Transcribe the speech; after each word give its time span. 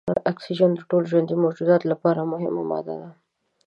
اکسیجن 0.31 0.71
د 0.75 0.81
ټولو 0.89 1.09
ژوندیو 1.11 1.41
موجوداتو 1.43 1.85
لپاره 1.93 2.29
مهمه 2.33 2.63
ماده 2.69 2.95
ده. 3.01 3.09